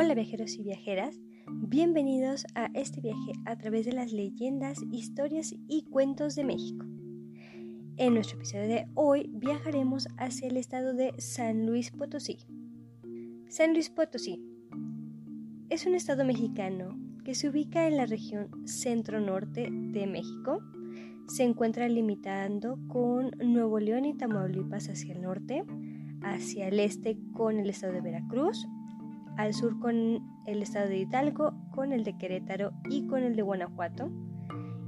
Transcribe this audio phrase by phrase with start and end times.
[0.00, 5.86] Hola viajeros y viajeras, bienvenidos a este viaje a través de las leyendas, historias y
[5.90, 6.86] cuentos de México.
[7.96, 12.38] En nuestro episodio de hoy viajaremos hacia el estado de San Luis Potosí.
[13.48, 14.40] San Luis Potosí
[15.68, 20.60] es un estado mexicano que se ubica en la región centro-norte de México.
[21.26, 25.64] Se encuentra limitando con Nuevo León y Tamaulipas hacia el norte,
[26.22, 28.64] hacia el este con el estado de Veracruz,
[29.38, 33.42] al sur con el estado de Hidalgo, con el de Querétaro y con el de
[33.42, 34.10] Guanajuato.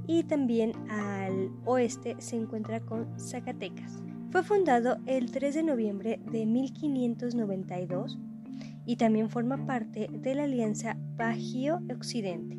[0.07, 4.03] Y también al oeste se encuentra con Zacatecas.
[4.29, 8.19] Fue fundado el 3 de noviembre de 1592
[8.85, 12.57] y también forma parte de la Alianza Bajío Occidente.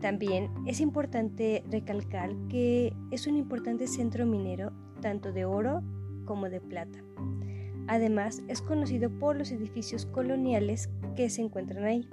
[0.00, 5.82] También es importante recalcar que es un importante centro minero tanto de oro
[6.24, 6.98] como de plata.
[7.88, 12.06] Además, es conocido por los edificios coloniales que se encuentran ahí,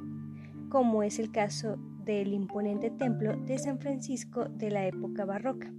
[0.69, 5.71] como es el caso del imponente templo de San Francisco de la época barroca,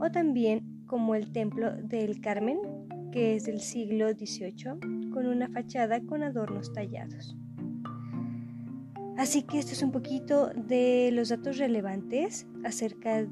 [0.00, 2.58] o también como el templo del Carmen,
[3.10, 7.36] que es del siglo XVIII, con una fachada con adornos tallados.
[9.18, 13.26] Así que esto es un poquito de los datos relevantes acerca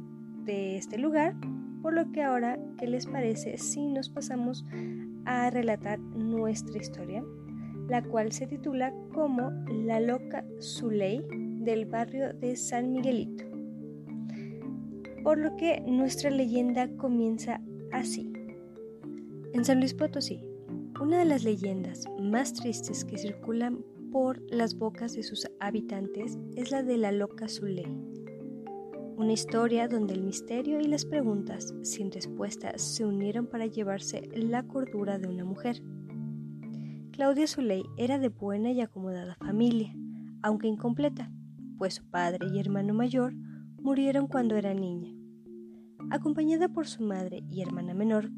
[0.44, 1.34] de este lugar,
[1.80, 4.64] por lo que ahora, ¿qué les parece si nos pasamos
[5.30, 7.24] a relatar nuestra historia,
[7.88, 9.52] la cual se titula como
[9.84, 11.24] La loca Zuley
[11.60, 13.44] del barrio de San Miguelito.
[15.22, 17.60] Por lo que nuestra leyenda comienza
[17.92, 18.32] así.
[19.52, 20.42] En San Luis Potosí,
[21.00, 26.72] una de las leyendas más tristes que circulan por las bocas de sus habitantes es
[26.72, 28.09] la de la loca Zuley
[29.20, 34.62] una historia donde el misterio y las preguntas sin respuesta se unieron para llevarse la
[34.62, 35.82] cordura de una mujer.
[37.12, 39.94] Claudia Zuley era de buena y acomodada familia,
[40.42, 41.30] aunque incompleta,
[41.76, 43.34] pues su padre y hermano mayor
[43.82, 45.14] murieron cuando era niña.
[46.10, 48.30] Acompañada por su madre y hermana menor,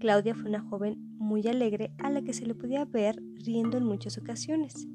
[0.00, 3.84] Claudia fue una joven muy alegre a la que se le podía ver riendo en
[3.84, 4.88] muchas ocasiones.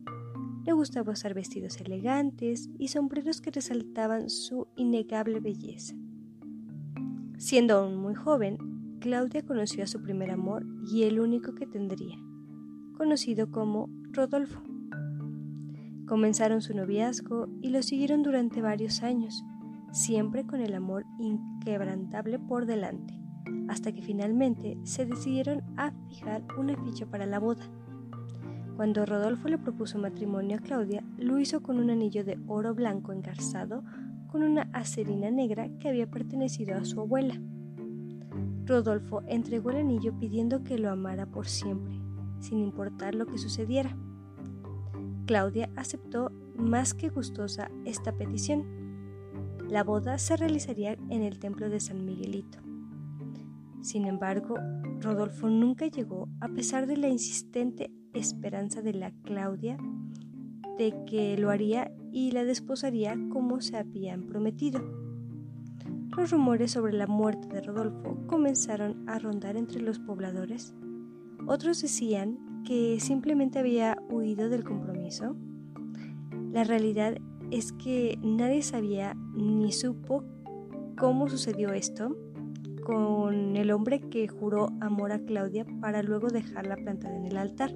[0.66, 5.96] Le gustaba usar vestidos elegantes y sombreros que resaltaban su innegable belleza.
[7.38, 8.58] Siendo aún muy joven,
[9.00, 12.18] Claudia conoció a su primer amor y el único que tendría,
[12.98, 14.62] conocido como Rodolfo.
[16.06, 19.46] Comenzaron su noviazgo y lo siguieron durante varios años,
[19.94, 23.14] siempre con el amor inquebrantable por delante,
[23.70, 27.64] hasta que finalmente se decidieron a fijar una ficha para la boda.
[28.80, 33.12] Cuando Rodolfo le propuso matrimonio a Claudia, lo hizo con un anillo de oro blanco
[33.12, 33.84] engarzado
[34.32, 37.38] con una acerina negra que había pertenecido a su abuela.
[38.66, 42.00] Rodolfo entregó el anillo pidiendo que lo amara por siempre,
[42.40, 43.98] sin importar lo que sucediera.
[45.26, 48.64] Claudia aceptó más que gustosa esta petición.
[49.68, 52.60] La boda se realizaría en el templo de San Miguelito.
[53.82, 54.56] Sin embargo,
[55.02, 59.78] Rodolfo nunca llegó a pesar de la insistente esperanza de la Claudia
[60.78, 64.82] de que lo haría y la desposaría como se habían prometido.
[66.16, 70.74] Los rumores sobre la muerte de Rodolfo comenzaron a rondar entre los pobladores.
[71.48, 75.36] Otros decían que simplemente había huido del compromiso.
[76.52, 77.18] La realidad
[77.52, 80.24] es que nadie sabía ni supo
[80.98, 82.16] cómo sucedió esto
[82.84, 87.74] con el hombre que juró amor a Claudia para luego dejarla plantada en el altar.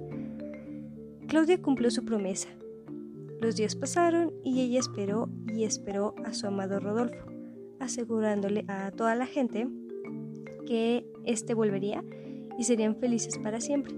[1.28, 2.48] Claudia cumplió su promesa.
[3.40, 7.26] Los días pasaron y ella esperó y esperó a su amado Rodolfo,
[7.80, 9.68] asegurándole a toda la gente
[10.66, 12.04] que éste volvería
[12.58, 13.94] y serían felices para siempre.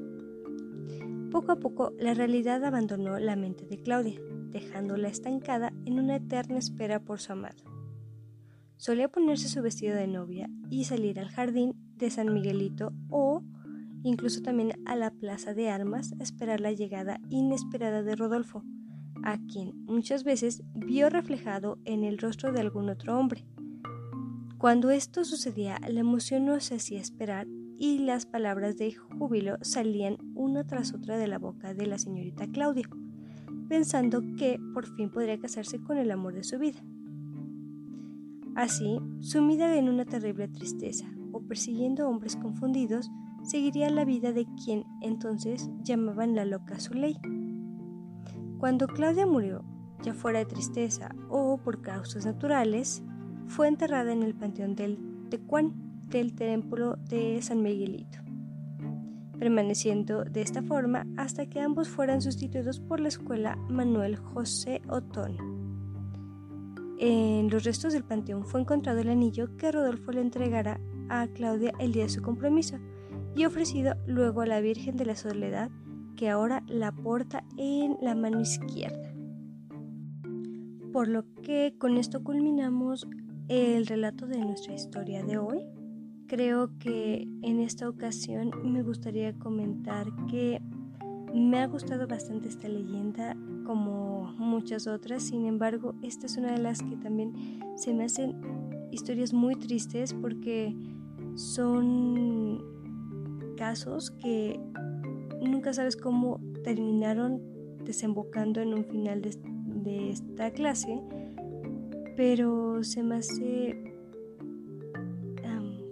[1.30, 4.20] Poco a poco la realidad abandonó la mente de Claudia,
[4.50, 7.62] dejándola estancada en una eterna espera por su amado.
[8.78, 13.42] Solía ponerse su vestido de novia y salir al jardín de San Miguelito o
[14.02, 18.64] incluso también a la plaza de armas a esperar la llegada inesperada de Rodolfo,
[19.22, 23.44] a quien muchas veces vio reflejado en el rostro de algún otro hombre.
[24.58, 27.46] Cuando esto sucedía, la emoción no se hacía esperar
[27.78, 32.46] y las palabras de júbilo salían una tras otra de la boca de la señorita
[32.46, 32.88] Claudia,
[33.68, 36.82] pensando que por fin podría casarse con el amor de su vida.
[38.54, 43.10] Así, sumida en una terrible tristeza o persiguiendo hombres confundidos,
[43.46, 47.16] seguiría la vida de quien entonces llamaban la loca Zuley.
[48.58, 49.64] Cuando Claudia murió,
[50.02, 53.02] ya fuera de tristeza o por causas naturales,
[53.46, 54.98] fue enterrada en el panteón del
[55.30, 55.74] Tecuán
[56.08, 58.18] del templo de San Miguelito.
[59.38, 65.36] permaneciendo de esta forma hasta que ambos fueran sustituidos por la escuela Manuel José Otón.
[66.98, 71.74] En los restos del panteón fue encontrado el anillo que Rodolfo le entregara a Claudia
[71.78, 72.78] el día de su compromiso
[73.36, 75.70] y ofrecido luego a la Virgen de la Soledad
[76.16, 79.12] que ahora la porta en la mano izquierda.
[80.92, 83.06] Por lo que con esto culminamos
[83.48, 85.60] el relato de nuestra historia de hoy.
[86.26, 90.60] Creo que en esta ocasión me gustaría comentar que
[91.34, 96.58] me ha gustado bastante esta leyenda como muchas otras, sin embargo esta es una de
[96.58, 98.40] las que también se me hacen
[98.90, 100.74] historias muy tristes porque
[101.34, 102.75] son
[103.56, 104.60] casos que
[105.40, 107.40] nunca sabes cómo terminaron
[107.84, 111.00] desembocando en un final de, esta clase,
[112.16, 113.94] pero se me hace,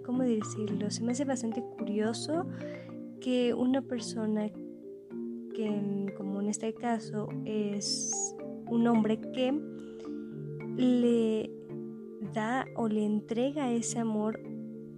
[0.05, 0.91] ¿cómo decirlo?
[0.91, 2.45] Se me hace bastante curioso
[3.21, 4.49] que una persona
[5.53, 8.35] que, como en este caso, es
[8.69, 9.53] un hombre que
[10.75, 11.49] le
[12.33, 14.39] da o le entrega ese amor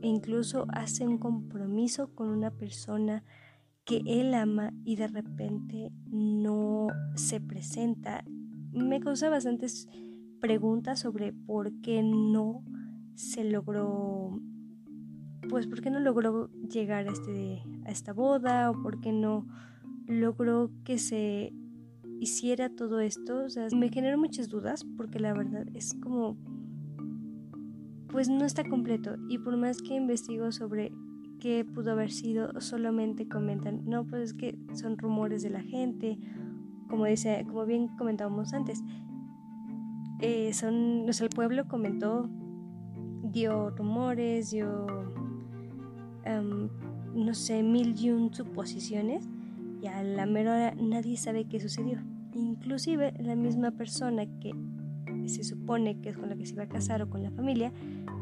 [0.01, 3.23] e incluso hace un compromiso con una persona
[3.85, 8.23] que él ama y de repente no se presenta.
[8.73, 9.87] Me causa bastantes
[10.39, 12.63] preguntas sobre por qué no
[13.15, 14.39] se logró,
[15.49, 19.47] pues por qué no logró llegar a, este, a esta boda o por qué no
[20.05, 21.53] logró que se
[22.19, 23.45] hiciera todo esto.
[23.45, 26.37] O sea, me generó muchas dudas porque la verdad es como,
[28.09, 30.91] pues no está completo y por más que investigo sobre
[31.39, 36.17] que pudo haber sido, solamente comentan, no, pues es que son rumores de la gente,
[36.89, 38.83] como dice, como bien comentábamos antes,
[40.19, 42.29] eh, son, el pueblo comentó,
[43.23, 44.87] dio rumores, dio,
[47.13, 49.27] no sé, mil y un suposiciones,
[49.81, 51.99] y a la mera hora nadie sabe qué sucedió.
[52.33, 54.51] Inclusive la misma persona que
[55.29, 57.71] se supone que es con la que se iba a casar o con la familia,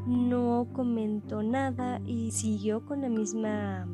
[0.07, 3.87] no comentó nada y siguió con la misma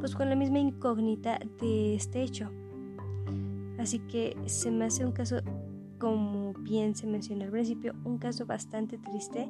[0.00, 2.50] pues con la misma incógnita de este hecho.
[3.78, 5.40] Así que se me hace un caso,
[5.98, 9.48] como bien se mencionó al principio, un caso bastante triste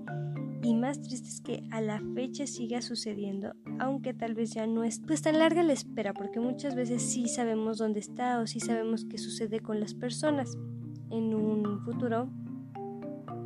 [0.63, 4.85] y más triste es que a la fecha siga sucediendo, aunque tal vez ya no
[4.85, 8.61] es pues tan larga la espera, porque muchas veces sí sabemos dónde está o sí
[8.61, 10.57] sabemos qué sucede con las personas.
[11.11, 12.29] En un futuro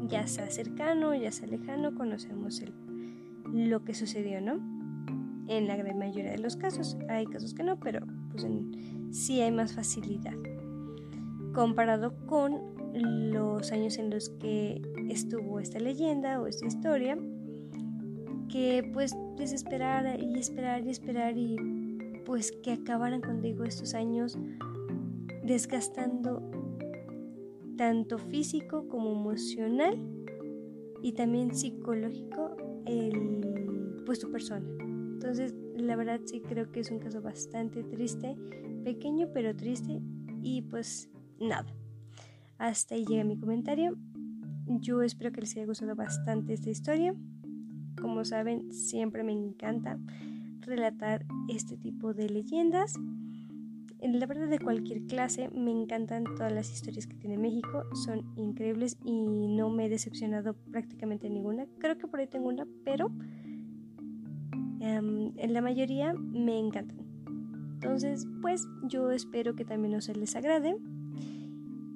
[0.08, 2.72] ya sea cercano, ya sea lejano, conocemos el,
[3.70, 4.54] lo que sucedió, ¿no?
[5.48, 8.46] En la gran mayoría de los casos, hay casos que no, pero pues
[9.10, 10.34] sí hay más facilidad.
[11.54, 17.18] Comparado con los años en los que estuvo esta leyenda o esta historia,
[18.48, 21.56] que pues desesperar y esperar y esperar y
[22.24, 24.38] pues que acabaran contigo estos años
[25.44, 26.40] desgastando
[27.76, 29.98] tanto físico como emocional
[31.02, 32.56] y también psicológico
[32.86, 34.66] el, pues tu persona.
[34.80, 38.36] Entonces, la verdad sí creo que es un caso bastante triste,
[38.84, 40.00] pequeño pero triste
[40.42, 41.66] y pues nada.
[42.58, 43.96] Hasta ahí llega mi comentario.
[44.66, 47.14] Yo espero que les haya gustado bastante esta historia.
[48.00, 49.98] Como saben, siempre me encanta
[50.60, 52.94] relatar este tipo de leyendas
[54.08, 58.98] la verdad de cualquier clase me encantan todas las historias que tiene México, son increíbles
[59.04, 61.66] y no me he decepcionado prácticamente ninguna.
[61.78, 63.10] Creo que por ahí tengo una, pero
[64.80, 66.98] em, en la mayoría me encantan.
[67.74, 70.76] Entonces, pues yo espero que también os les agrade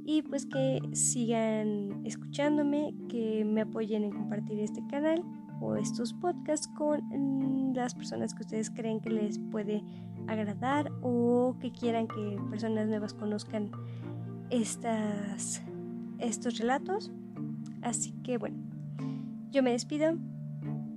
[0.05, 5.23] y pues que sigan escuchándome, que me apoyen en compartir este canal
[5.61, 9.83] o estos podcasts con mm, las personas que ustedes creen que les puede
[10.27, 13.71] agradar o que quieran que personas nuevas conozcan
[14.51, 15.63] estas,
[16.19, 17.11] estos relatos.
[17.83, 18.59] Así que bueno,
[19.51, 20.17] yo me despido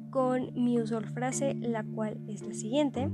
[0.09, 3.09] con mi usual frase, la cual es la siguiente.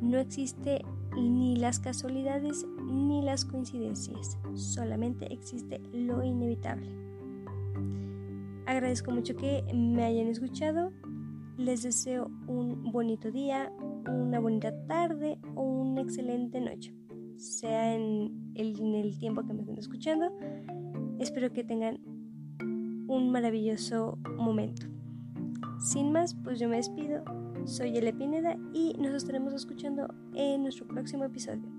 [0.00, 0.84] No existe
[1.16, 7.07] ni las casualidades ni las coincidencias, solamente existe lo inevitable.
[8.68, 10.92] Agradezco mucho que me hayan escuchado.
[11.56, 13.72] Les deseo un bonito día,
[14.06, 16.94] una bonita tarde o una excelente noche,
[17.38, 20.36] sea en el, tiempo que me estén escuchando.
[21.18, 21.98] Espero que tengan
[23.08, 24.86] un maravilloso momento.
[25.80, 27.24] Sin más, pues yo me despido.
[27.64, 31.77] Soy Ele Pineda y nos estaremos escuchando en nuestro próximo episodio.